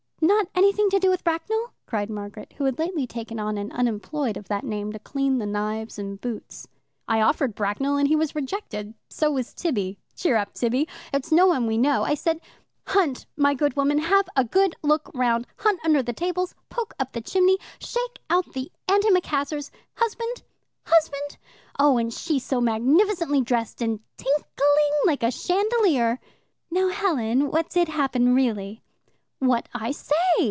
"Not 0.23 0.47
anything 0.53 0.89
to 0.91 0.99
do 0.99 1.09
with 1.09 1.23
Bracknell?" 1.23 1.73
cried 1.87 2.09
Margaret, 2.09 2.53
who 2.57 2.63
had 2.65 2.77
lately 2.77 3.07
taken 3.07 3.39
on 3.39 3.57
an 3.57 3.71
unemployed 3.71 4.37
of 4.37 4.47
that 4.49 4.63
name 4.63 4.93
to 4.93 4.99
clean 4.99 5.39
the 5.39 5.45
knives 5.47 5.97
and 5.97 6.21
boots. 6.21 6.67
"I 7.07 7.21
offered 7.21 7.55
Bracknell, 7.55 7.97
and 7.97 8.07
he 8.07 8.15
was 8.15 8.35
rejected. 8.35 8.93
So 9.09 9.31
was 9.31 9.53
Tibby. 9.53 9.97
(Cheer 10.15 10.37
up, 10.37 10.53
Tibby!) 10.53 10.87
It's 11.11 11.31
no 11.31 11.47
one 11.47 11.65
we 11.65 11.77
know. 11.77 12.03
I 12.03 12.13
said, 12.13 12.39
'Hunt, 12.85 13.25
my 13.35 13.53
good 13.55 13.75
woman; 13.75 13.97
have 13.97 14.29
a 14.35 14.43
good 14.43 14.75
look 14.83 15.09
round, 15.15 15.47
hunt 15.57 15.79
under 15.83 16.03
the 16.03 16.13
tables, 16.13 16.53
poke 16.69 16.93
up 16.99 17.11
the 17.11 17.21
chimney, 17.21 17.57
shake 17.79 18.19
out 18.29 18.53
the 18.53 18.71
antimacassars. 18.87 19.69
Husband? 19.95 20.43
husband?' 20.85 21.37
Oh, 21.79 21.97
and 21.97 22.13
she 22.13 22.37
so 22.39 22.61
magnificently 22.61 23.41
dressed 23.41 23.81
and 23.81 23.99
tinkling 24.17 24.93
like 25.05 25.23
a 25.23 25.31
chandelier." 25.31 26.19
"Now, 26.69 26.89
Helen, 26.89 27.49
what 27.51 27.69
did 27.69 27.87
happen 27.89 28.33
really?" 28.35 28.81
"What 29.43 29.67
I 29.73 29.89
say. 29.89 30.13